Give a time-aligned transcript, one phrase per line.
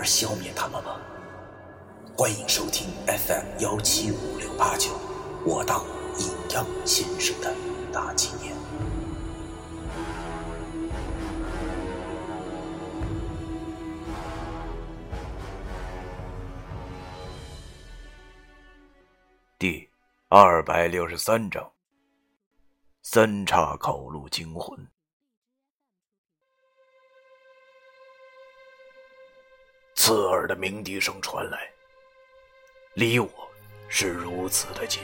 [0.00, 0.98] 而消灭他们吗？
[2.16, 4.92] 欢迎收听 FM 幺七五六八九，
[5.44, 5.84] 我当
[6.18, 7.54] 阴阳先生的
[7.92, 8.56] 大纪念。
[19.58, 19.86] 第
[20.30, 21.70] 二百六十三章：
[23.02, 24.74] 三岔口路惊魂。
[30.10, 31.56] 刺耳的鸣笛声传来，
[32.94, 33.30] 离我
[33.86, 35.00] 是如此的近，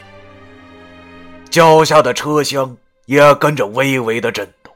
[1.49, 4.75] 脚下的车厢也跟着微微的震动。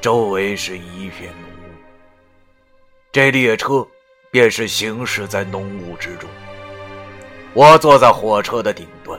[0.00, 1.70] 周围是一片浓雾，
[3.12, 3.86] 这列车
[4.32, 6.28] 便是行驶在浓雾之中。
[7.54, 9.16] 我坐在火车的顶端，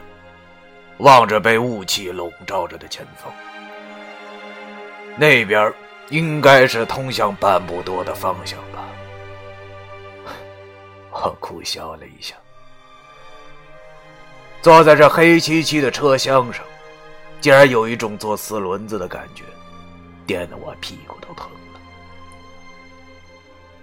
[0.98, 3.34] 望着被雾气笼罩着的前方，
[5.16, 5.74] 那边
[6.10, 8.86] 应该是通向半步多的方向吧。
[11.22, 12.34] 我苦笑了一下，
[14.62, 16.64] 坐在这黑漆漆的车厢上，
[17.42, 19.44] 竟然有一种坐四轮子的感觉，
[20.26, 21.80] 颠得我屁股都疼了。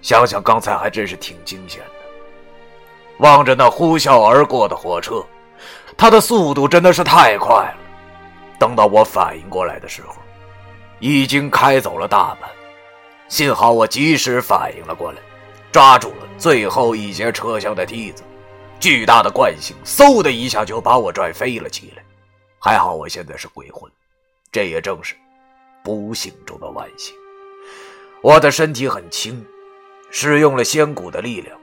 [0.01, 1.91] 想想刚才还真是挺惊险的。
[3.19, 5.23] 望着那呼啸而过的火车，
[5.95, 7.77] 它的速度真的是太快了。
[8.59, 10.15] 等到我反应过来的时候，
[10.99, 12.49] 已经开走了大半。
[13.27, 15.19] 幸好我及时反应了过来。
[15.71, 18.23] 抓住了最后一节车厢的梯子，
[18.79, 22.03] 巨大的惯性嗖的一下就把我拽飞了起来。
[22.59, 23.91] 还好我现在是鬼魂，
[24.51, 25.15] 这也正是
[25.83, 27.15] 不幸中的万幸。
[28.21, 29.45] 我的身体很轻，
[30.09, 31.55] 使用了仙骨的力量，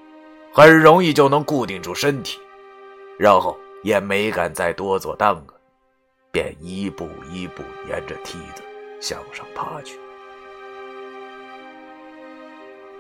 [0.53, 2.39] 很容易就能固定住身体，
[3.19, 5.55] 然后也没敢再多做耽搁，
[6.31, 8.63] 便一步一步沿着梯子
[9.01, 9.99] 向上爬去。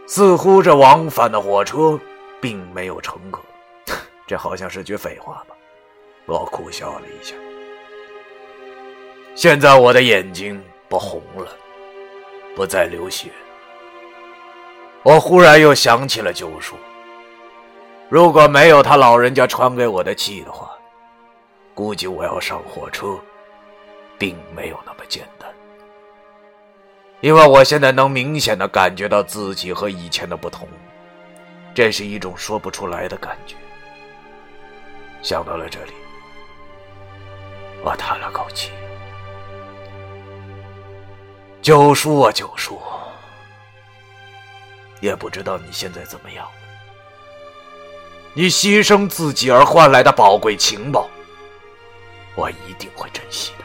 [0.06, 1.98] 似乎这往返的火车
[2.40, 3.40] 并没有乘客，
[4.26, 5.54] 这好像是句废话吧？
[6.26, 7.34] 我苦笑了一下。
[9.34, 11.48] 现在我的眼睛不红了，
[12.54, 13.30] 不再流血。
[15.02, 16.76] 我忽然又想起了九叔，
[18.08, 20.70] 如果没有他老人家传给我的气的话，
[21.74, 23.18] 估计我要上火车，
[24.18, 25.43] 并没有那么简单。
[27.24, 30.68] 因为我现在能明显的感觉到自己和以前的不同，
[31.74, 33.56] 这是一种说不出来的感觉。
[35.22, 35.94] 想到了这里，
[37.82, 38.70] 我叹了口气
[41.62, 42.78] ：“九叔啊，九叔，
[45.00, 46.46] 也不知道你现在怎么样。
[48.34, 51.08] 你牺牲自己而换来的宝贵情报，
[52.34, 53.63] 我一定会珍惜的。”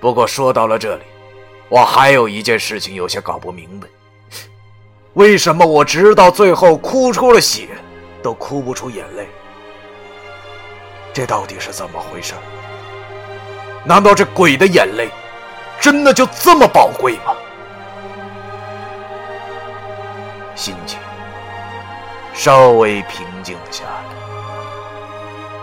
[0.00, 1.02] 不过说到了这里，
[1.68, 3.88] 我还有一件事情有些搞不明白：
[5.14, 7.68] 为什么我直到最后哭出了血，
[8.22, 9.26] 都哭不出眼泪？
[11.12, 12.34] 这到底是怎么回事？
[13.84, 15.08] 难道这鬼的眼泪
[15.80, 17.34] 真的就这么宝贵吗？
[20.54, 20.98] 心情
[22.34, 24.04] 稍微平静了下来，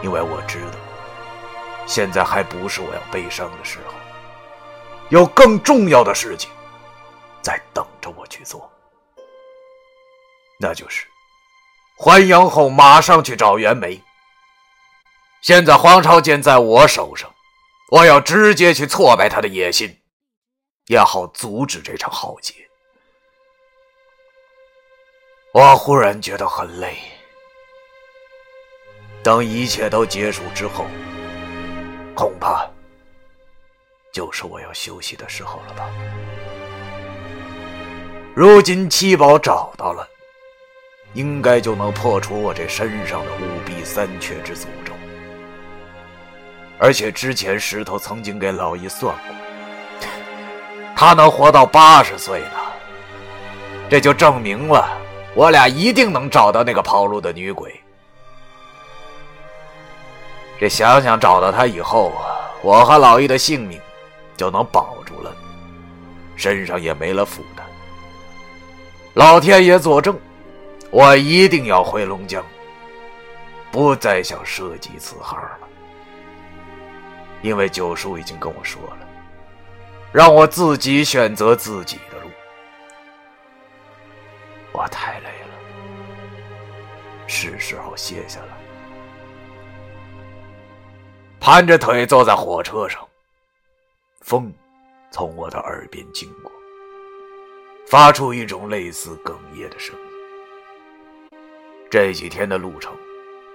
[0.01, 0.77] 因为我知道，
[1.85, 3.92] 现在还不是我要悲伤的时候。
[5.13, 6.49] 有更重要的事情
[7.39, 8.67] 在等着我去做，
[10.59, 11.05] 那就是
[11.99, 14.01] 还阳后马上去找袁枚。
[15.43, 17.31] 现在黄朝剑在我手上，
[17.91, 20.01] 我要直接去挫败他的野心，
[20.87, 22.67] 也好阻止这场浩劫。
[25.53, 26.97] 我忽然觉得很累，
[29.21, 30.87] 等一切都结束之后，
[32.15, 32.67] 恐怕。
[34.13, 35.89] 就是我要休息的时候了吧？
[38.35, 40.07] 如今七宝找到了，
[41.13, 44.93] 应该就能破除我这身上的五弊三缺之诅咒。
[46.77, 50.07] 而且之前石头曾经给老易算过，
[50.95, 52.59] 他能活到八十岁呢，
[53.89, 54.87] 这就证明了
[55.33, 57.73] 我俩一定能找到那个跑路的女鬼。
[60.59, 63.81] 这想想找到她以后啊，我和老易的性命。
[64.43, 65.33] 就能保住了，
[66.35, 67.65] 身上也没了负担。
[69.13, 70.19] 老天爷作证，
[70.91, 72.43] 我一定要回龙江，
[73.71, 75.59] 不再想涉及此行了。
[77.41, 79.07] 因为九叔已经跟我说了，
[80.11, 82.29] 让我自己选择自己的路。
[84.73, 85.55] 我太累了，
[87.27, 88.47] 是时候歇下了。
[91.39, 93.01] 盘着腿坐在火车上，
[94.23, 94.51] 风
[95.11, 96.49] 从我的耳边经过，
[97.85, 101.37] 发出一种类似哽咽的声音。
[101.91, 102.95] 这几天的路程，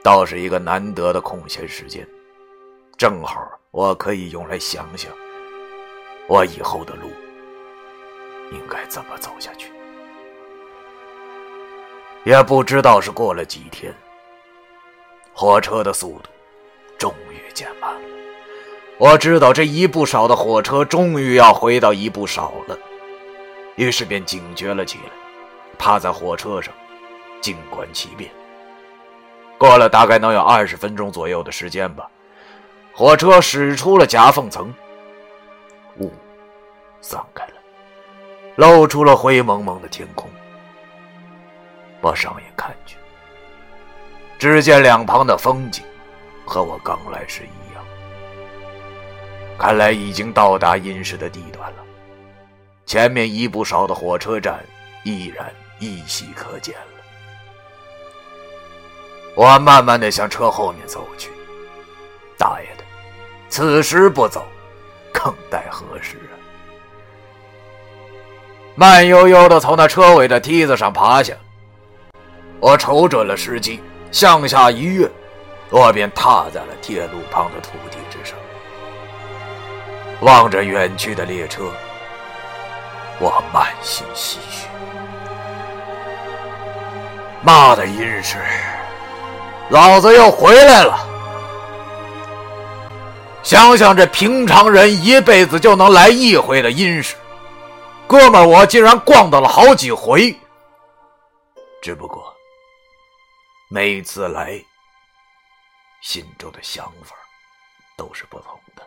[0.04, 2.06] 倒是一个难得的空闲时间，
[2.96, 3.50] 正好。
[3.70, 5.12] 我可以用来想想，
[6.26, 7.10] 我以后的路
[8.50, 9.70] 应该怎么走下去。
[12.24, 13.94] 也不知道是过了几天，
[15.34, 16.30] 火车的速度
[16.98, 18.07] 终于减慢了。
[18.98, 22.76] 我知道这一步少的火车终于要回到一步少了，
[23.76, 25.12] 于是便警觉了起来，
[25.78, 26.74] 趴在火车上
[27.40, 28.28] 静观其变。
[29.56, 32.08] 过了大概能有二十分钟左右的时间吧。
[32.92, 34.74] 火车驶出了夹缝层，
[36.00, 36.12] 雾
[37.00, 37.52] 散开了，
[38.56, 40.28] 露出了灰蒙蒙的天空。
[42.00, 42.96] 我上眼看去，
[44.40, 45.84] 只见两旁的风景
[46.44, 47.67] 和我刚来时一样。
[49.58, 51.76] 看来已经到达阴市的地段了，
[52.86, 54.64] 前面一步少的火车站
[55.02, 56.82] 依然依稀可见了。
[59.34, 61.30] 我慢慢的向车后面走去，
[62.38, 62.84] 大爷的！
[63.48, 64.46] 此时不走，
[65.12, 66.34] 更待何时啊？
[68.76, 71.34] 慢悠悠的从那车尾的梯子上爬下，
[72.60, 73.80] 我瞅准了时机，
[74.12, 75.10] 向下一跃，
[75.70, 78.37] 我便踏在了铁路旁的土地之上。
[80.20, 81.72] 望着远去的列车，
[83.20, 84.66] 我满心唏嘘。
[87.42, 88.36] 妈的阴世，
[89.70, 90.98] 老子又回来了！
[93.44, 97.14] 想想这平常人一辈子就能来一回的阴市，
[98.08, 100.36] 哥们儿，我竟然逛到了好几回。
[101.80, 102.34] 只不过
[103.70, 104.60] 每次来，
[106.02, 107.14] 心中的想法
[107.96, 108.82] 都是不同的。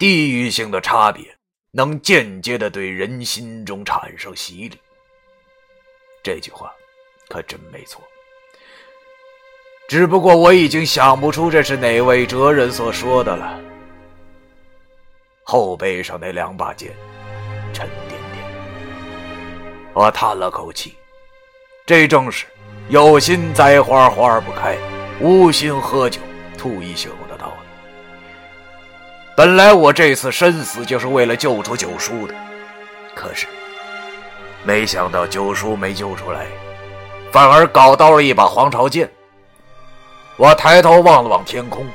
[0.00, 1.22] 地域性的差别
[1.72, 4.80] 能间接的对人心中产生洗礼，
[6.22, 6.72] 这句话
[7.28, 8.02] 可真没错。
[9.90, 13.60] 只不过我已经想不出这是哪位哲人所说的了。
[15.44, 16.92] 后背上那两把剑，
[17.74, 18.42] 沉甸甸。
[19.92, 20.94] 我叹了口气，
[21.84, 22.46] 这正是
[22.88, 24.78] 有心栽花花不开，
[25.20, 26.22] 无心喝酒
[26.56, 27.10] 吐一宿。
[29.36, 32.34] 本来我这次身死就是为了救出九叔的，
[33.14, 33.46] 可是
[34.64, 36.46] 没想到九叔没救出来，
[37.32, 39.10] 反而搞到了一把黄巢剑。
[40.36, 41.86] 我抬头望了望天空，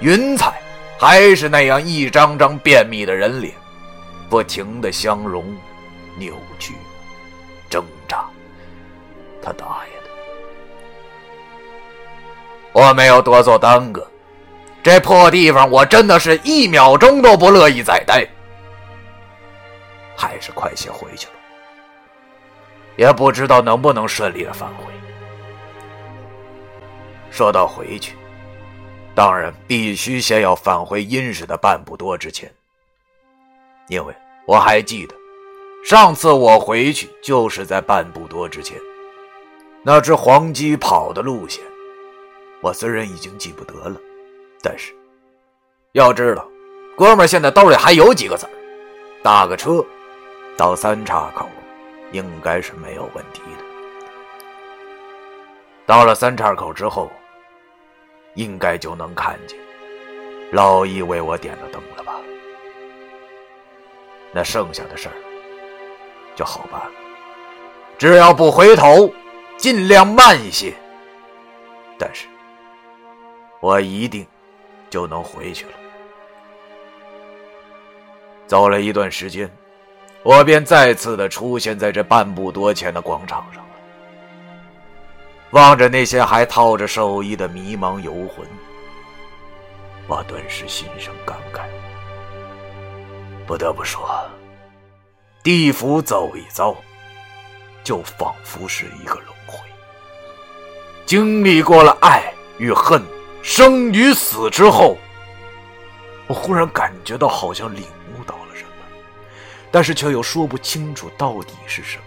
[0.00, 0.60] 云彩
[0.98, 3.54] 还是那样一张张便秘的人脸，
[4.28, 5.44] 不停的相融、
[6.16, 6.74] 扭曲、
[7.70, 8.24] 挣扎。
[9.42, 10.10] 他大爷的！
[12.72, 14.06] 我没有多做耽搁，
[14.82, 18.26] 这破地方我真的是一秒钟都不乐意再待，
[20.16, 21.32] 还是快些回去吧。
[22.96, 24.84] 也不知道能不能顺利的返回。
[27.30, 28.16] 说到回去，
[29.14, 32.52] 当然必须先要返回殷氏的半步多之前，
[33.88, 34.14] 因为
[34.46, 35.14] 我还记得，
[35.84, 38.76] 上次我回去就是在半步多之前，
[39.82, 41.62] 那只黄鸡跑的路线，
[42.60, 43.96] 我虽然已经记不得了，
[44.62, 44.94] 但是
[45.92, 46.46] 要知道，
[46.96, 48.52] 哥们现在兜里还有几个子儿，
[49.22, 49.84] 打个车
[50.56, 51.48] 到三岔口，
[52.12, 53.64] 应该是没有问题的。
[55.86, 57.10] 到了三岔口之后。
[58.34, 59.58] 应该就能看见
[60.52, 62.14] 老易为我点的灯了吧？
[64.32, 65.14] 那剩下的事儿
[66.36, 66.92] 就好办了，
[67.98, 69.12] 只要不回头，
[69.56, 70.72] 尽量慢一些。
[71.98, 72.28] 但是，
[73.58, 74.24] 我一定
[74.90, 75.72] 就能回去了。
[78.46, 79.48] 走了一段时间，
[80.24, 83.70] 我便再次的出现在这半步多前的广场上了。
[85.52, 88.46] 望着那些还套着寿衣的迷茫游魂，
[90.06, 91.60] 我顿时心生感慨。
[93.46, 94.08] 不得不说，
[95.42, 96.76] 地府走一遭，
[97.82, 99.58] 就仿佛是一个轮回。
[101.04, 103.02] 经历过了爱与恨、
[103.42, 104.96] 生与死之后，
[106.26, 108.70] 我忽然感觉到好像领悟到了什么。
[109.70, 112.02] 但是却又说不清楚到底是什么。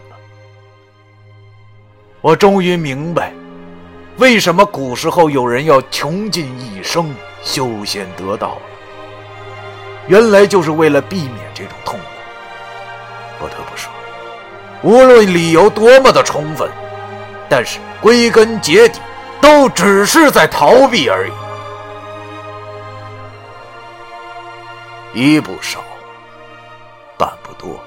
[2.21, 3.33] 我终于明白，
[4.17, 8.61] 为什么古时候有人要穷尽一生修仙得道了。
[10.07, 12.05] 原来就是为了避免这种痛苦。
[13.39, 13.91] 不得不说，
[14.83, 16.69] 无论理由多么的充分，
[17.49, 18.99] 但是归根结底，
[19.43, 21.33] 都只是在逃避而已。
[25.13, 25.83] 一不少，
[27.17, 27.77] 半不多。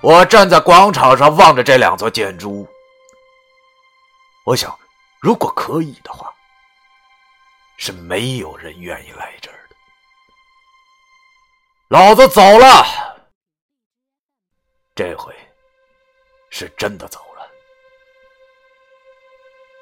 [0.00, 2.68] 我站在广场上望着这两座建筑物，
[4.44, 4.78] 我想，
[5.20, 6.32] 如果可以的话，
[7.76, 9.74] 是没有人愿意来这儿的。
[11.88, 12.86] 老子走了，
[14.94, 15.34] 这回
[16.48, 17.20] 是真的走。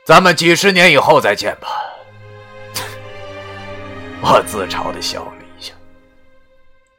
[0.09, 1.69] 咱们几十年以后再见吧。
[4.25, 5.75] 我自嘲的笑了一下，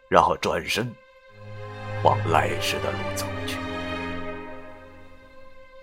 [0.07, 0.87] 然后转身。
[2.03, 3.57] 往来时的路走去，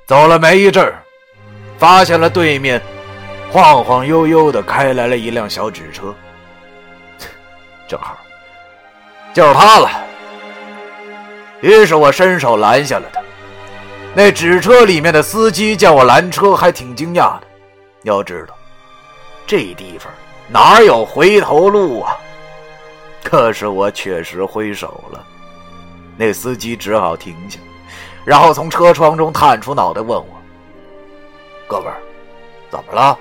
[0.06, 1.02] 走了没一阵儿，
[1.78, 2.80] 发现了对面
[3.50, 6.14] 晃晃悠悠的开来了一辆小纸车，
[7.88, 8.16] 正好
[9.35, 9.90] 就是他了。
[11.61, 13.21] 于是我伸手拦下了他。
[14.16, 17.42] 那纸车里面的司机见我拦车，还挺惊讶的。
[18.04, 18.54] 要知道，
[19.46, 20.11] 这地方
[20.49, 22.16] 哪有回头路啊？
[23.23, 25.23] 可是我确实挥手了。
[26.16, 27.58] 那司机只好停下，
[28.25, 30.28] 然后从车窗中探出脑袋问我
[31.68, 32.00] ：“哥们儿，
[32.70, 33.18] 怎么了？”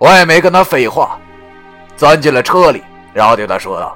[0.00, 1.20] 我也没跟他废话，
[1.98, 3.94] 钻进了车里，然后对他说道：“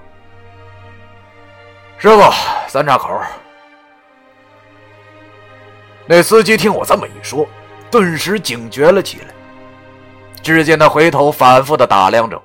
[1.97, 2.23] 师傅，
[2.69, 3.19] 三岔口。”
[6.15, 7.49] 那司机听我这么一说，
[7.91, 9.29] 顿时警觉了起来。
[10.43, 12.43] 只见他回头反复的打量着我。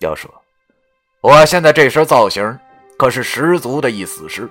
[0.00, 0.30] 要说
[1.22, 2.58] 我现在这身造型。
[2.98, 4.46] 可是十足的一死尸，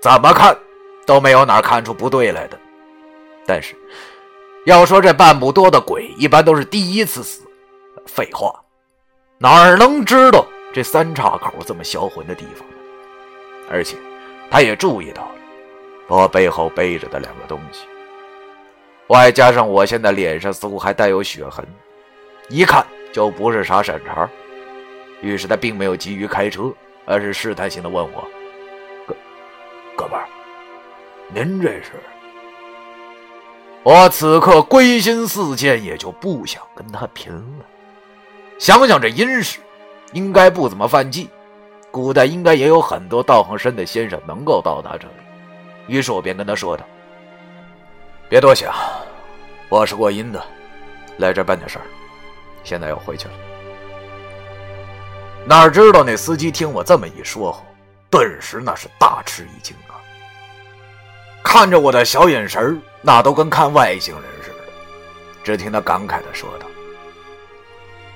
[0.00, 0.56] 怎么看
[1.04, 2.58] 都没有哪看出不对来的。
[3.46, 3.76] 但是，
[4.64, 7.42] 要说这半步多的鬼，一般都是第一次死。
[8.06, 8.50] 废话，
[9.36, 12.76] 哪能知道这三岔口这么销魂的地方呢？
[13.70, 13.98] 而且，
[14.50, 15.34] 他也注意到了
[16.10, 17.86] 我背后背着的两个东西，
[19.06, 21.66] 外加上我现在脸上似乎还带有血痕，
[22.50, 24.28] 一看就不是啥善茬。
[25.22, 26.70] 于是他并没有急于开车。
[27.06, 28.28] 而是试探性的问我
[29.04, 29.16] ：“哥，
[29.96, 30.20] 哥们，
[31.34, 31.90] 您这是？”
[33.82, 37.64] 我此刻归心似箭，也就不想跟他拼了。
[38.60, 39.58] 想想这阴氏，
[40.12, 41.28] 应该不怎么犯忌，
[41.90, 45.14] 古代应该也有很多道行深的先生能够到达这里。
[45.86, 46.84] 于是我便跟他说道
[48.28, 48.72] ：“别多想，
[49.68, 50.42] 我是过阴的，
[51.18, 51.84] 来这办点事儿，
[52.62, 53.34] 现在要回去了。”
[55.46, 57.64] 哪知道那司机听我这么一说后，
[58.10, 59.96] 顿时那是大吃一惊啊！
[61.42, 64.56] 看着我的小眼神那都跟看外星人似的。
[65.42, 66.66] 只听他感慨的说道：“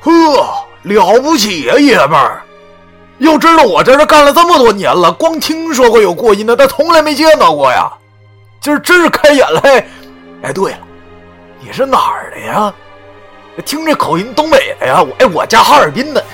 [0.01, 2.44] 呵，了不起呀，爷们儿！
[3.19, 7.91] 要知道我在这干了这么多年了，光听说过有过阴的，但从来没见到过呀。
[8.61, 9.61] 今儿真是开眼了！
[10.43, 10.79] 哎，对了，
[11.61, 12.73] 你是哪儿的呀？
[13.65, 15.03] 听这口音，东北的呀？
[15.03, 16.25] 我哎，我家哈尔滨的。”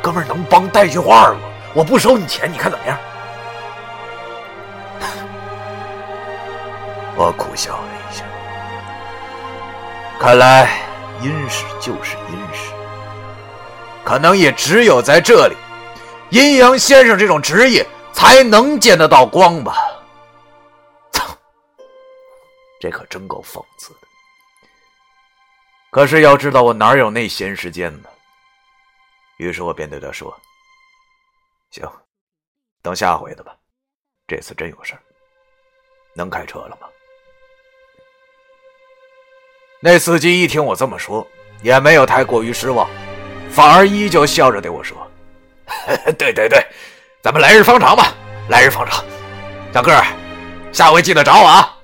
[0.00, 1.36] 哥们儿，能帮带句话吗？
[1.74, 2.96] 我不收你钱，你看怎么样？
[7.16, 8.24] 我苦笑了一下，
[10.18, 10.70] 看来
[11.20, 12.70] 阴时就是阴时，
[14.04, 15.56] 可能也只有在这里，
[16.34, 19.76] 阴阳先生这种职业才能见得到光吧。
[21.12, 21.24] 操，
[22.80, 24.00] 这可真够讽刺的。
[25.92, 28.08] 可是要知道，我哪有那闲时间呢？
[29.36, 30.36] 于是我便对他说
[31.70, 31.88] ：“行，
[32.82, 33.56] 等下回的吧。
[34.26, 35.02] 这次真有事儿，
[36.16, 36.88] 能开车了吗？”
[39.78, 41.24] 那司机一听我这么说，
[41.62, 42.90] 也没有太过于失望，
[43.52, 44.98] 反而依旧笑着对我说
[46.18, 46.66] ：“对对对，
[47.22, 48.12] 咱们来日方长吧，
[48.48, 49.04] 来日方长。
[49.72, 49.92] 小哥，
[50.72, 51.76] 下回记得找我啊，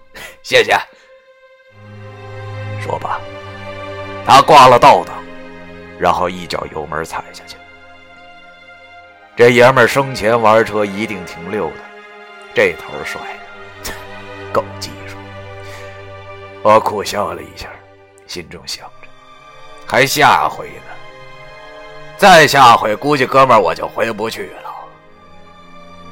[0.43, 0.79] 谢谢。”
[2.83, 3.21] 说罢，
[4.27, 5.15] 他挂了倒档。
[5.99, 7.57] 然后一脚油门踩下去。
[9.37, 11.77] 这爷们儿生前玩车一定挺溜的，
[12.55, 13.21] 这头帅
[13.85, 13.93] 的，
[14.51, 15.17] 够技术。
[16.63, 17.69] 我苦笑了一下，
[18.27, 19.09] 心中想着，
[19.87, 21.00] 还下回呢。
[22.21, 24.71] 再下回，估计哥们我就回不去了。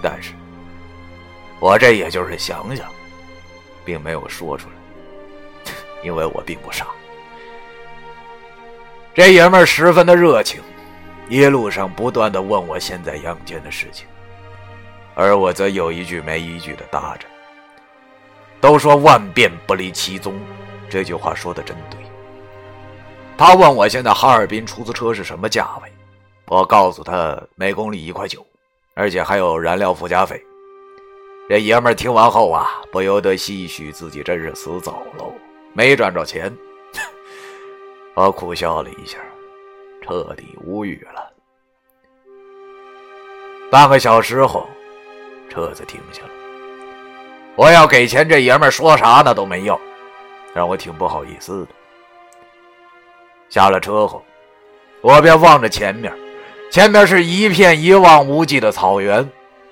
[0.01, 0.33] 但是，
[1.61, 2.87] 我这也就是想想，
[3.85, 5.71] 并没有说出来，
[6.03, 6.87] 因为我并不傻。
[9.13, 10.63] 这爷们儿十分的热情，
[11.29, 14.07] 一路上不断的问我现在阳间的事情，
[15.15, 17.27] 而我则有一句没一句的答着。
[18.63, 20.41] 都说万变不离其宗，
[20.89, 22.01] 这句话说的真对。
[23.37, 25.93] 他问我现在哈尔滨出租车是什么价位，
[26.51, 28.45] 我告诉他每公里一块九，
[28.95, 30.43] 而且还有燃料附加费。
[31.49, 35.33] 这爷们听完后啊，不由得唏嘘自己真是死早喽，
[35.75, 36.55] 没赚着钱。
[38.15, 39.19] 我苦笑了一下，
[40.03, 41.31] 彻底无语了。
[43.71, 44.67] 半个小时后，
[45.51, 46.31] 车子停下了。
[47.57, 49.79] 我要给钱，这爷们说啥呢都没要，
[50.55, 51.69] 让我挺不好意思的。
[53.51, 54.25] 下了车后，
[55.03, 56.13] 我便望着前面，
[56.71, 59.29] 前面是一片一望无际的草原，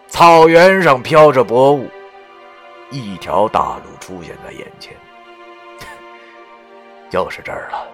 [0.08, 1.88] 草原上飘着薄雾，
[2.90, 4.92] 一条大路出现在眼前，
[7.10, 7.86] 就是这儿了。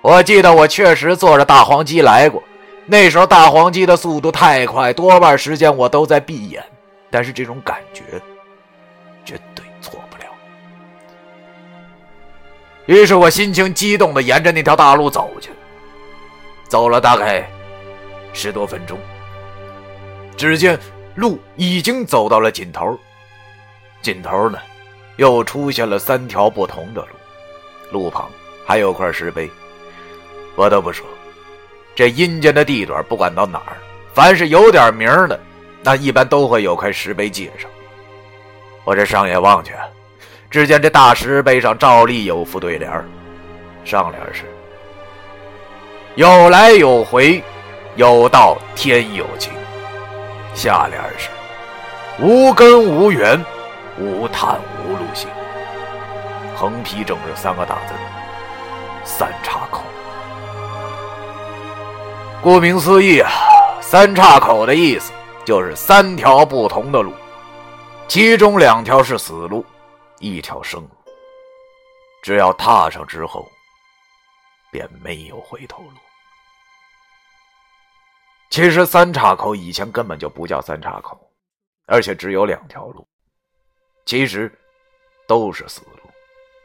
[0.00, 2.42] 我记得我确实坐着大黄鸡来过，
[2.86, 6.64] 那时候大黄鸡的速度太快，多半时间我都在闭眼，
[7.10, 8.02] 但是这种感觉。
[9.24, 10.24] 绝对错不了。
[12.86, 15.50] 于是我心情激动的沿着那条大路走去，
[16.66, 17.46] 走了大概
[18.32, 18.98] 十多分钟，
[20.36, 20.78] 只见
[21.14, 22.98] 路已经走到了尽头，
[24.00, 24.58] 尽头呢
[25.16, 27.08] 又出现了三条不同的路，
[28.04, 28.30] 路旁
[28.64, 29.50] 还有块石碑。
[30.54, 31.06] 不得不说，
[31.94, 33.76] 这阴间的地段不管到哪儿，
[34.14, 35.38] 凡是有点名的，
[35.82, 37.68] 那一般都会有块石碑介绍。
[38.84, 39.72] 我这上眼望去，
[40.50, 42.90] 只见这大石碑上照例有副对联
[43.84, 44.44] 上联是
[46.16, 47.42] “有来有回，
[47.98, 49.52] 有道天有情”，
[50.54, 51.28] 下联是
[52.22, 53.44] “无根无源，
[53.98, 55.28] 无叹无路行”。
[56.54, 57.94] 横批正是三个大字
[59.04, 59.82] “三岔口”。
[62.40, 63.28] 顾名思义啊
[63.82, 65.12] ，“三岔口”的意思
[65.44, 67.12] 就是三条不同的路。
[68.06, 69.66] 其中两条是死路，
[70.20, 70.88] 一条生路。
[72.22, 73.50] 只要踏上之后，
[74.70, 75.98] 便没有回头路。
[78.50, 81.20] 其实三岔口以前根本就不叫三岔口，
[81.86, 83.06] 而且只有两条路，
[84.06, 84.50] 其实
[85.26, 86.10] 都是死路，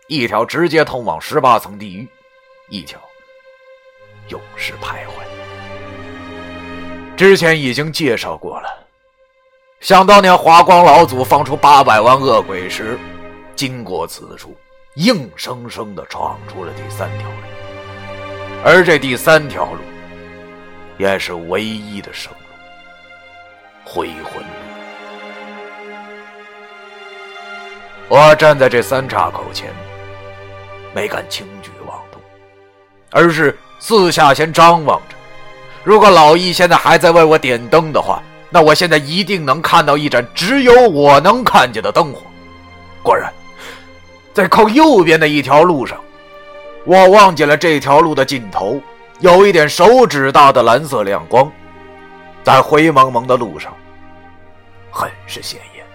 [0.07, 2.07] 一条直接通往十八层地狱，
[2.69, 2.99] 一条
[4.29, 5.23] 永世徘徊。
[7.17, 8.69] 之前已经介绍过了。
[9.81, 12.97] 想当年，华光老祖放出八百万恶鬼时，
[13.55, 14.55] 经过此处，
[14.95, 17.35] 硬生生的闯出了第三条路，
[18.63, 19.79] 而这第三条路，
[21.03, 22.37] 也是唯一的生路——
[23.83, 24.49] 回魂路。
[28.07, 29.69] 我站在这三岔口前，
[30.95, 32.21] 没敢轻举妄动，
[33.11, 35.15] 而是四下先张望着。
[35.83, 42.21] 如果老易现在还在为我点灯的话，那我现在一定能看到一盏只有我能看见的灯火。
[43.01, 43.29] 果然，
[44.33, 45.99] 在靠右边的一条路上，
[46.85, 48.79] 我望见了这条路的尽头
[49.19, 51.51] 有一点手指大的蓝色亮光，
[52.43, 53.73] 在灰蒙蒙的路上，
[54.91, 55.85] 很是显眼。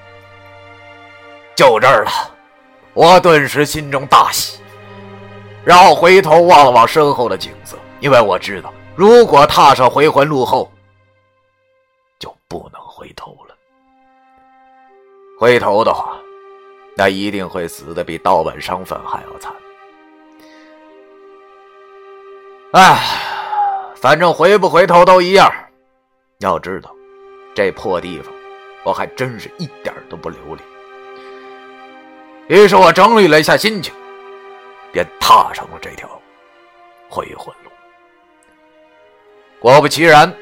[1.54, 2.11] 就这儿了，
[2.94, 4.61] 我顿时心中大喜，
[5.64, 10.70] 然后回头望了望身后的景色，因为我知道，如果踏上回魂路后。
[12.18, 13.54] 就不能回头了。
[15.38, 16.16] 回头的话，
[16.96, 19.52] 那一定会死的比盗版商贩还要惨。
[22.72, 23.00] 哎，
[23.96, 25.50] 反正回不回头都一样。
[26.40, 26.90] 要知道，
[27.54, 28.33] 这破地方，
[28.85, 30.59] 我还真是一点都不留恋。
[32.48, 33.92] 于是我整理了一下心情，
[34.92, 36.09] 便踏上了这条
[37.09, 37.70] 回魂路。
[39.61, 40.33] 果不其然。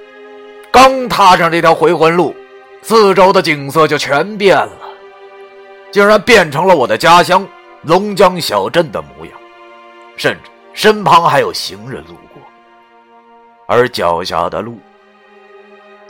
[0.72, 2.36] 刚踏上这条回魂路，
[2.82, 4.78] 四周的景色就全变了，
[5.90, 7.48] 竟然变成了我的家乡
[7.82, 9.32] 龙江小镇的模样，
[10.18, 12.42] 甚至身旁还有行人路过，
[13.66, 14.78] 而脚下的路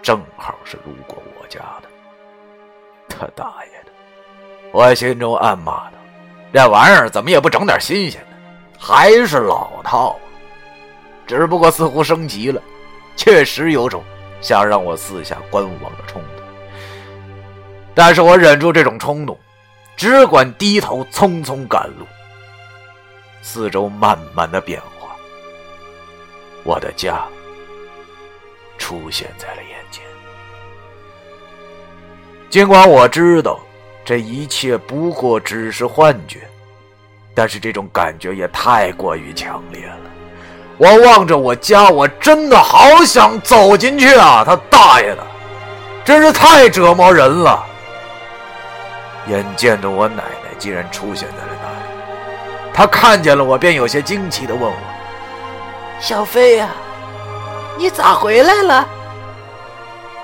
[0.02, 1.88] 正好是路过我家的。
[3.08, 3.92] 他大爷的！
[4.72, 5.92] 我心中暗骂道
[6.52, 8.36] ：“这玩意儿怎么也不整点新鲜的，
[8.76, 10.16] 还是老套，
[11.28, 12.60] 只不过似乎升级了，
[13.14, 14.02] 确实有种。”
[14.42, 16.44] 想让我四下观望的冲动，
[17.94, 19.36] 但是我忍住这种冲动，
[19.96, 22.04] 只管低头匆匆赶路。
[23.48, 25.14] 四周慢慢的变化，
[26.64, 27.24] 我的家
[28.76, 30.02] 出现在了眼前。
[32.50, 33.60] 尽管我知道
[34.04, 36.40] 这一切不过只是幻觉，
[37.36, 40.10] 但是这种感觉也太过于强烈了，
[40.76, 44.42] 我望着我家，我真的好想走进去啊！
[44.44, 45.24] 他大爷的，
[46.04, 47.64] 真是太折磨人了。
[49.28, 51.62] 眼见着我奶奶竟然出现在了
[52.76, 54.78] 那里，她看见了我，便有些惊奇的问我
[55.98, 56.70] ：“小飞呀，
[57.78, 58.86] 你咋回来了？”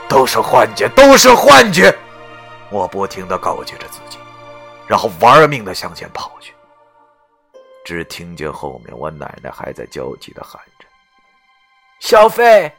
[0.09, 1.97] 都是幻觉，都是幻觉！
[2.71, 4.19] 我不停的告诫着自己，
[4.87, 6.53] 然后玩命的向前跑去。
[7.85, 10.87] 只听见后面我奶奶还在焦急的喊着
[11.99, 12.71] ：“小飞，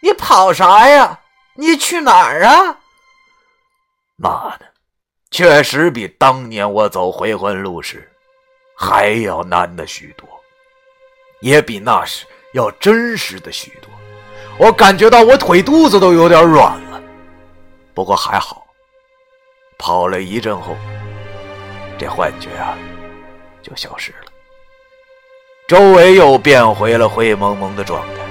[0.00, 1.18] 你跑啥呀？
[1.54, 2.76] 你去哪儿啊？”
[4.16, 4.66] 妈的，
[5.30, 8.12] 确实比当年我走回魂路时
[8.74, 10.28] 还要难的许多，
[11.40, 13.90] 也比那时要真实的许多。
[14.58, 17.02] 我感觉到我腿肚子都有点软了，
[17.92, 18.66] 不过还好，
[19.78, 20.76] 跑了一阵后，
[21.98, 22.76] 这幻觉啊
[23.62, 24.32] 就消失了。
[25.66, 28.22] 周围又变回了灰蒙蒙的状态，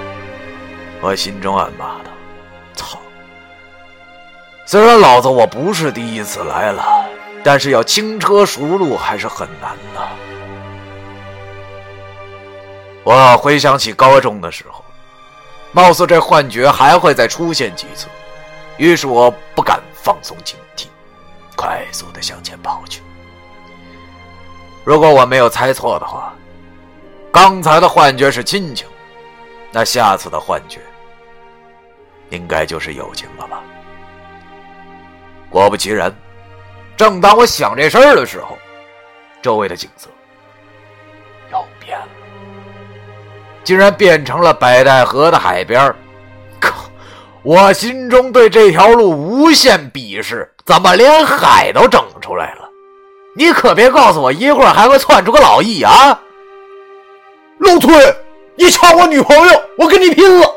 [1.02, 2.12] 我心中暗骂道
[2.76, 3.00] ：“操！
[4.66, 7.10] 虽然老子我不是第一次来了，
[7.44, 10.08] 但是要轻车熟路还是很难的。”
[13.04, 14.84] 我回想起高中的时候，
[15.72, 18.08] 貌似这幻觉还会再出现几次，
[18.78, 20.88] 于是我不敢放松警惕，
[21.56, 23.02] 快速的向前跑去。
[24.84, 26.34] 如果我没有猜错的话。
[27.32, 28.88] 刚才的幻觉是亲情，
[29.72, 30.80] 那下次的幻觉
[32.30, 33.64] 应该就是友情了吧？
[35.50, 36.16] 果不其然，
[36.96, 38.58] 正当我想这事儿的时候，
[39.42, 40.08] 周围的景色
[41.52, 42.08] 又变了，
[43.64, 45.94] 竟然变成了北戴河的海边
[46.60, 46.74] 靠！
[47.42, 52.70] 我心中对这条路无限鄙视，怎么连海都整出来了？
[53.36, 56.22] 你可别告诉我一会儿还会窜出个老易啊！
[57.58, 57.92] 老崔，
[58.56, 60.48] 你抢我女朋友，我跟你拼了！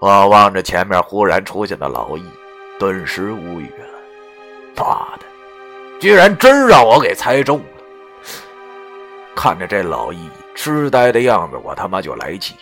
[0.00, 2.24] 我望着前面忽然出现的老易，
[2.78, 3.95] 顿时无语了。
[4.76, 5.26] 妈的，
[6.00, 7.64] 居然真让我给猜中了！
[9.34, 12.54] 看着这老易痴呆的样子，我他妈就来气，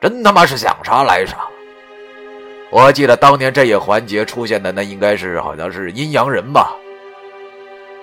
[0.00, 1.38] 真他妈是想啥来啥。
[2.70, 6.74] 我记得当年这一环节出现的那应该是好像是阴阳人吧，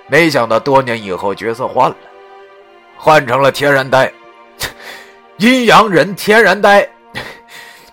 [0.07, 1.95] 没想到多年以后角色换了。
[2.97, 4.11] 换成了天然呆，
[5.37, 6.89] 阴阳人天然呆，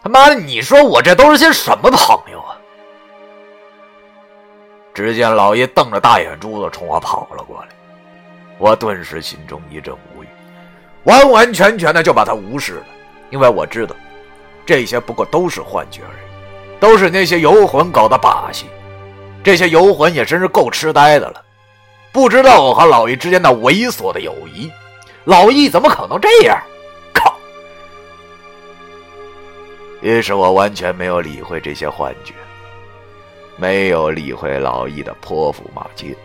[0.02, 0.34] 他妈的！
[0.36, 2.56] 你说我这都是些什么朋友啊？
[4.94, 7.68] 只见老爷瞪着大眼珠子冲我跑了过来，
[8.58, 10.26] 我顿时心中一阵无语，
[11.04, 12.86] 完完全全的就把他无视了，
[13.30, 13.96] 因为我知道
[14.66, 18.66] 这些不过都是幻觉而已，都是那些游魂搞的把戏。
[19.42, 21.42] 这些游魂也真是够痴呆的了，
[22.12, 24.70] 不知道我和老爷之间那猥琐的友谊。
[25.24, 26.60] 老易怎么可能这样？
[27.12, 27.34] 靠！
[30.00, 32.34] 于是我完全没有理会这些幻觉，
[33.56, 36.16] 没有理会老易的泼妇骂街，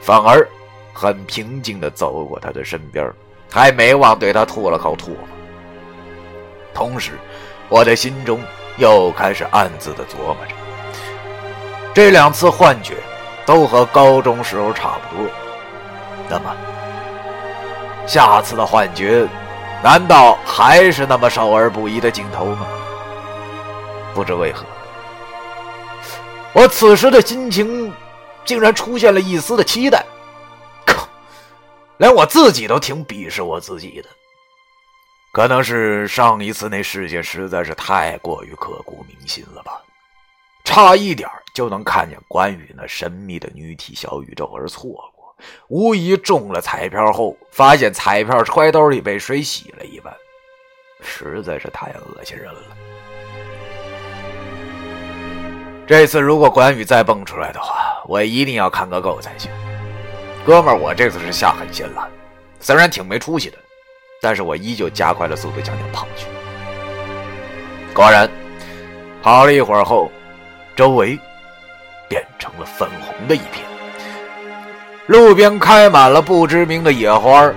[0.00, 0.46] 反而
[0.92, 3.10] 很平静的走过他的身边，
[3.50, 5.18] 还没忘对他吐了口唾沫。
[6.74, 7.12] 同时，
[7.68, 8.40] 我的心中
[8.76, 10.54] 又开始暗自的琢磨着：
[11.94, 12.94] 这两次幻觉
[13.46, 15.26] 都和高中时候差不多，
[16.28, 16.54] 那么……
[18.06, 19.26] 下次的幻觉，
[19.82, 22.66] 难道还是那么少儿不宜的镜头吗？
[24.14, 24.64] 不知为何，
[26.58, 27.92] 我此时的心情
[28.44, 30.04] 竟然出现了一丝的期待。
[30.84, 31.08] 靠，
[31.98, 34.08] 连我自己都挺鄙视我自己的。
[35.30, 39.80] 可能是上一次那事件实在是太过于刻骨铭心了吧，
[40.64, 45.36] 差一点就能看见关羽那神秘的女体小宇宙而错过。
[45.68, 50.12] 无疑中了彩票后，发现彩票揣兜里被水洗了一般，
[51.02, 52.60] 实在是太恶心人了。
[55.88, 59.50] 这次如果关羽再蹦出来的话，我一定要看个够才行。
[60.44, 62.06] 哥们儿，我这次是下狠心了，
[62.60, 63.56] 虽然挺没出息的，
[64.20, 66.26] 但是我依旧加快了速度向前跑去。
[67.94, 68.30] 果然，
[69.22, 70.12] 跑了一会儿后，
[70.76, 71.18] 周围
[72.06, 73.64] 变成了粉红的一片。
[75.06, 77.50] 路边开满了不知名的野花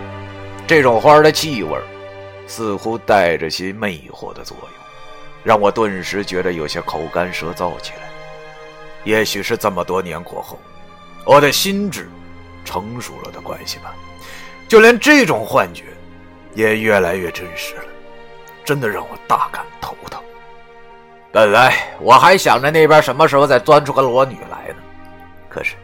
[0.66, 1.78] 这种花的气味
[2.48, 4.70] 似乎带着些魅惑的作用，
[5.44, 8.11] 让我顿时觉得有些口干舌燥起来。
[9.04, 10.60] 也许是这么多年过后，
[11.26, 12.10] 我的心智
[12.64, 13.94] 成熟了的关系吧，
[14.68, 15.86] 就连这种幻觉
[16.54, 17.84] 也越来越真实了，
[18.64, 20.22] 真的让我大感头疼。
[21.32, 24.76] 本来我还想着那边什么时候再钻出个裸女来呢，
[25.50, 25.76] 可是。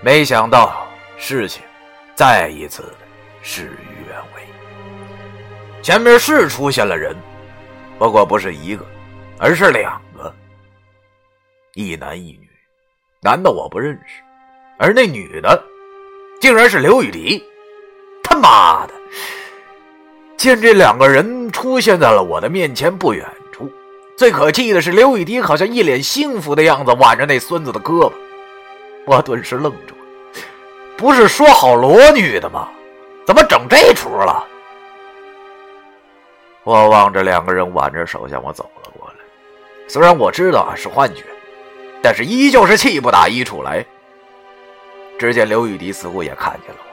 [0.00, 1.60] 没想到事情
[2.14, 2.94] 再一次
[3.42, 4.42] 事与愿违。
[5.82, 7.16] 前面是出现了人，
[7.98, 8.86] 不过不是一个，
[9.38, 10.07] 而是两个，
[11.78, 12.50] 一男一女。
[13.20, 14.20] 男的我不认识，
[14.80, 15.62] 而那女的
[16.40, 17.40] 竟然是刘雨迪。
[18.20, 18.94] 他妈的！
[20.36, 23.70] 见这两个人出现在了我的面前不远处，
[24.16, 28.12] 最可气的是刘雨迪好像一脸幸福的样子，挽着那孙子的胳膊。
[29.06, 30.42] 我顿时愣住了，
[30.96, 32.68] 不是说好裸女的吗？
[33.24, 34.44] 怎么整这出了？
[36.64, 39.14] 我望着两个人挽着手向我走了过来，
[39.86, 41.22] 虽然我知道啊是幻觉，
[42.02, 43.84] 但是依旧是气不打一处来。
[45.18, 46.90] 只见刘雨迪似乎也看见了我，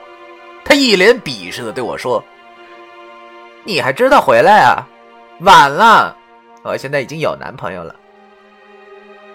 [0.64, 2.22] 他一脸鄙视的对我说。
[3.64, 4.86] 你还知道回来啊？
[5.40, 6.16] 晚了，
[6.62, 7.94] 我现在已经有男朋友了。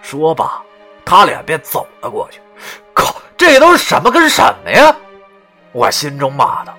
[0.01, 0.61] 说罢，
[1.05, 2.39] 他俩便走了过去。
[2.93, 4.95] 靠，这都是什么跟什么呀？
[5.73, 6.75] 我心中骂道：“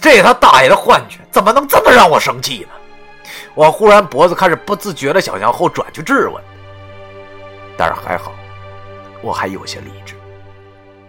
[0.00, 2.68] 这他大爷的幻觉，怎么能这么让我生气呢？”
[3.54, 6.42] 我忽然脖子开始不自觉的想向后转去质问，
[7.76, 8.32] 但是还好，
[9.22, 10.14] 我还有些理智，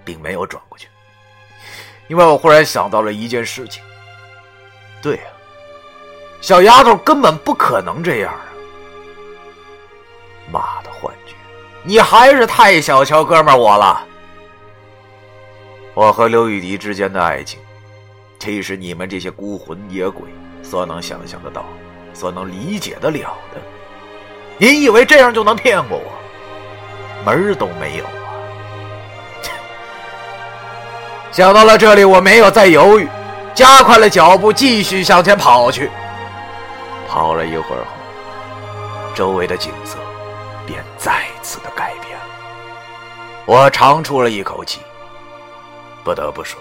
[0.04, 0.88] 并没有转过去，
[2.08, 3.84] 因为我忽然想到了一件事情。
[5.02, 5.24] 对呀。
[6.40, 8.46] 小丫头根本不可能这样啊！
[10.52, 11.34] 妈的幻觉，
[11.84, 14.06] 你还是太小瞧哥们我了。
[15.96, 17.60] 我和刘雨迪之间的爱情，
[18.38, 20.30] 岂是你们这些孤魂野鬼
[20.62, 21.66] 所能想象得到、
[22.14, 23.60] 所能理解得了的？
[24.60, 26.12] 您以为这样就能骗过我？
[27.26, 28.10] 门儿都没有啊！
[31.32, 33.08] 想到了这里，我没有再犹豫，
[33.54, 35.90] 加快了脚步，继续向前跑去。
[37.08, 39.98] 跑了一会儿后，周围的景色
[40.66, 42.26] 便再次的改变了。
[43.46, 44.82] 我长出了一口气。
[46.04, 46.60] 不得不说，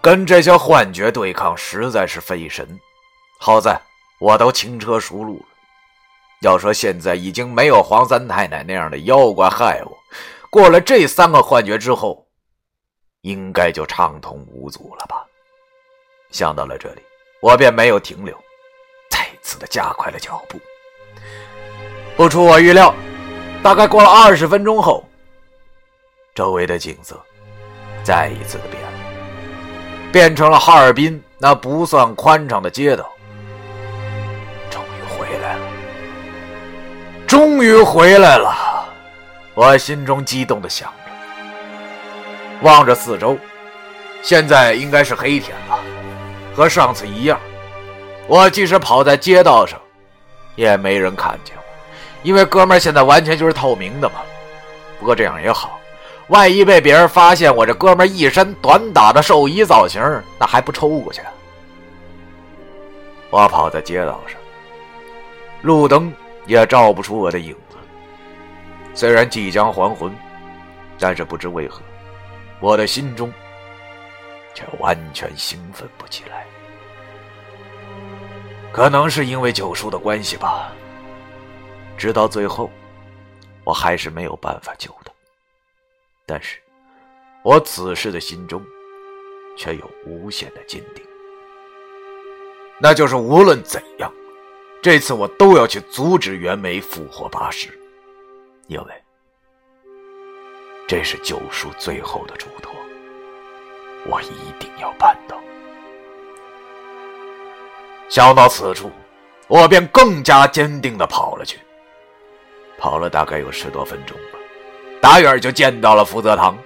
[0.00, 2.78] 跟这些幻觉对抗实在是费神。
[3.38, 3.76] 好在
[4.20, 5.51] 我都轻车熟路了。
[6.42, 9.96] 要说现在已经没有黄三太奶那样的妖怪害我，
[10.50, 12.26] 过了这三个幻觉之后，
[13.20, 15.24] 应该就畅通无阻了吧？
[16.32, 17.02] 想到了这里，
[17.40, 18.36] 我便没有停留。
[19.08, 20.58] 再次的加快了脚步，
[22.16, 22.92] 不出我预料，
[23.62, 25.04] 大概过了二十分钟后，
[26.34, 27.20] 周围的景色
[28.02, 28.98] 再一次的变了，
[30.10, 33.11] 变成了哈尔滨那不算宽敞的街道。
[37.32, 38.54] 终于回来了！
[39.54, 41.10] 我心中激动的想着，
[42.60, 43.38] 望着四周，
[44.20, 45.78] 现在应该是黑天了，
[46.54, 47.40] 和上次一样。
[48.26, 49.80] 我即使跑在街道上，
[50.56, 51.62] 也没人看见我，
[52.22, 54.16] 因为哥们儿现在完全就是透明的嘛。
[55.00, 55.80] 不过这样也好，
[56.26, 60.02] 万一被别人发现我这哥们儿一身短打的寿衣造型，
[60.38, 61.22] 那还不抽过去？
[63.30, 64.36] 我跑在街道上，
[65.62, 66.12] 路灯
[66.52, 67.78] 也照不出我的影子。
[68.92, 70.14] 虽然即将还魂，
[70.98, 71.80] 但是不知为何，
[72.60, 73.32] 我的心中
[74.52, 76.46] 却完全兴奋不起来。
[78.70, 80.70] 可能是因为九叔的关系吧，
[81.96, 82.70] 直到最后，
[83.64, 85.12] 我还是没有办法救他。
[86.26, 86.58] 但是，
[87.42, 88.62] 我此时的心中
[89.56, 91.02] 却有无限的坚定，
[92.78, 94.12] 那就是无论怎样，
[94.82, 97.68] 这次我都要去阻止袁梅复活八十，
[98.66, 98.92] 因为
[100.88, 102.74] 这是九叔最后的嘱托，
[104.06, 105.38] 我一定要办到。
[108.08, 108.90] 想到此处，
[109.46, 111.60] 我便更加坚定地跑了去。
[112.76, 114.38] 跑了大概有十多分钟吧，
[115.00, 116.58] 打远就见到了福泽堂，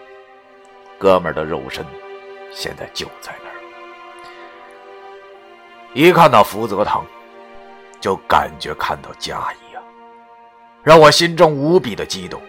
[0.97, 1.85] 哥们的肉身
[2.51, 3.57] 现在就在那儿。
[5.93, 7.05] 一看到福泽堂，
[8.01, 9.83] 就感觉看到家一样，
[10.83, 12.41] 让我心中无比的激动。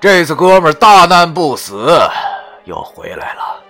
[0.00, 1.98] 这次哥们大难不死，
[2.64, 3.62] 又回来了，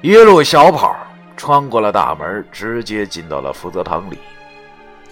[0.00, 0.96] 一路小跑。
[1.34, 4.18] 穿过了大门，直接进到了福泽堂里。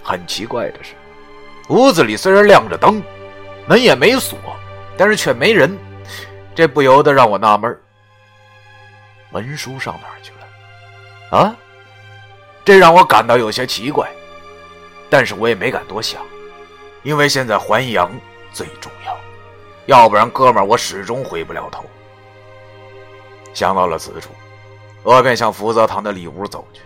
[0.01, 0.95] 很奇怪的是，
[1.71, 3.03] 屋子里虽然亮着灯，
[3.67, 4.39] 门也没锁，
[4.97, 5.77] 但是却没人。
[6.55, 7.77] 这不由得让我纳闷
[9.33, 11.39] 文书上哪儿去了？
[11.39, 11.57] 啊？
[12.71, 14.09] 这让我感到有些奇怪。
[15.09, 16.23] 但是我也没敢多想，
[17.03, 18.09] 因为现在还阳
[18.53, 19.17] 最重要，
[19.87, 21.85] 要不然哥们儿我始终回不了头。
[23.53, 24.31] 想到了此处。
[25.03, 26.81] 我便向福泽堂的里屋走去，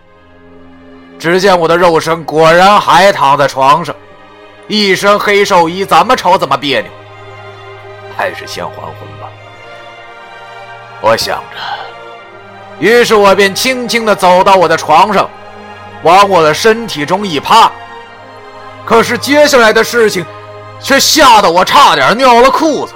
[1.19, 3.95] 只见我的肉身果然还躺在床上，
[4.67, 6.89] 一身黑寿衣，怎么瞅怎么别扭。
[8.17, 9.29] 还是先还魂吧。
[11.01, 11.59] 我想着，
[12.79, 15.29] 于是我便轻轻地走到我的床上，
[16.05, 17.71] 往我的身体中一趴。
[18.85, 20.23] 可是接下来的事情，
[20.79, 22.93] 却吓得我差点尿了裤子，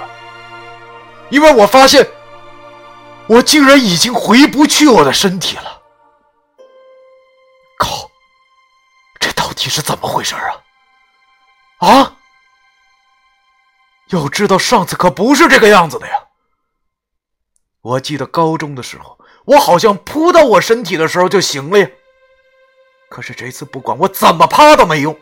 [1.28, 2.08] 因为我发现，
[3.26, 5.82] 我竟然已经回不去我的身体了。
[7.76, 8.08] 靠！
[9.18, 10.36] 这到底是怎么回事
[11.80, 11.88] 啊？
[11.88, 12.16] 啊！
[14.10, 16.14] 要知道上次可不是这个样子的呀。
[17.82, 19.18] 我记得高中的时候。
[19.46, 21.88] 我好像扑到我身体的时候就行了呀，
[23.10, 25.14] 可是这次不管我怎么趴都没用。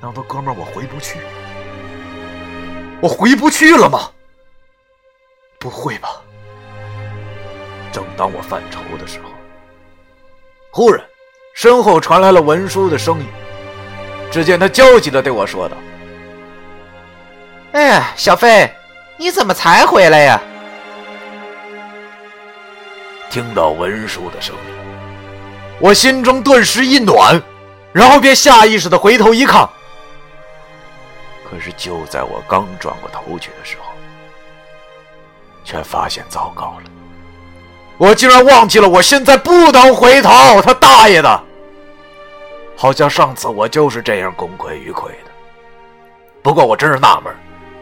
[0.00, 1.18] 难道哥们儿我回不去？
[3.02, 4.12] 我回不去了吗？
[5.58, 6.22] 不会吧！
[7.90, 9.30] 正当我犯愁的时候，
[10.70, 11.04] 忽然
[11.52, 13.26] 身后传来了文书的声音。
[14.30, 15.76] 只见他焦急的对我说道
[17.72, 18.72] ：“哎呀，小飞，
[19.16, 20.40] 你怎么才回来呀？”
[23.30, 24.77] 听到文书的声音，
[25.80, 27.40] 我心中顿时一暖，
[27.92, 29.68] 然后便下意识的回头一看。
[31.48, 33.92] 可是就在我刚转过头去的时候，
[35.64, 36.90] 却发现糟糕了，
[37.96, 40.60] 我竟然忘记了我现在不能回头！
[40.60, 41.42] 他大爷的！
[42.76, 45.30] 好像上次我就是这样功亏一篑的。
[46.42, 47.32] 不过我真是纳闷，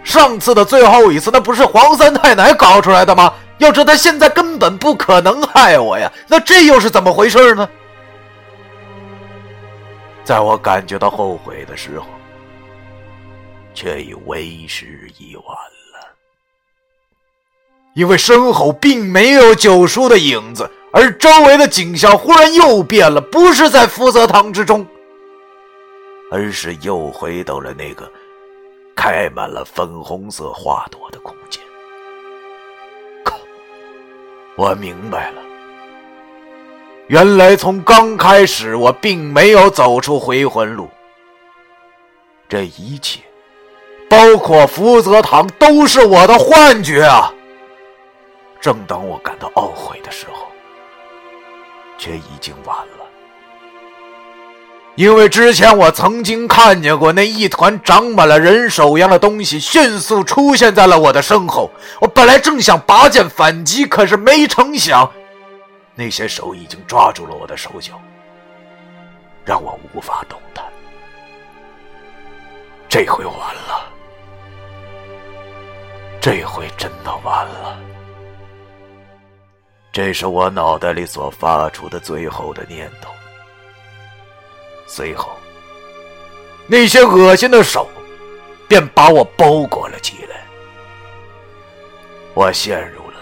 [0.05, 3.33] 上次的最后一次，那不是黄三太奶搞出来的吗？
[3.59, 7.69] 要知道他现在根本不可能害我呀，那这又是怎么回事呢？
[10.27, 12.07] 在我感觉到后悔的时候，
[13.73, 16.17] 却已为时已晚了。
[17.95, 24.85] 因为身后并没有九叔的影子，而周围的景象忽然又变了，不是在福泽堂之中，
[26.33, 28.11] 而是又回到了那个
[28.97, 31.63] 开满了粉红色花朵的空间。
[33.25, 33.39] 靠
[34.57, 35.41] 我明白了，
[37.09, 40.89] 原来从刚开始我并没有走出回魂路，
[42.49, 43.21] 这一切，
[44.11, 47.33] 包括福泽堂，都是我的幻觉啊！
[48.61, 50.49] 正当我感到懊悔的时候，
[51.97, 53.07] 却已经晚了。
[54.97, 61.71] 因为之前我曾经看见过那一团长满了人手一样的东西迅速出现在了我的身后。
[62.01, 65.13] 我本来正想拔剑反击，可是没成想，
[65.99, 67.99] 那些手已经抓住了我的手脚，
[69.47, 70.63] 让我无法动弹。
[72.87, 73.91] 这回完了，
[76.21, 77.79] 这回真的完了。
[79.91, 83.11] 这是我脑袋里所发出的最后的念头。
[84.87, 85.31] 随后，
[86.67, 87.89] 那些恶心的手
[88.69, 90.45] 便把我包裹了起来，
[92.35, 93.17] 我陷入了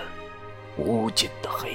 [0.77, 1.74] 无尽的黑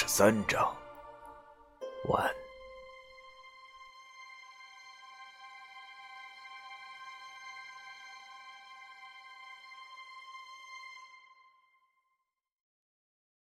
[0.00, 0.77] 十三章，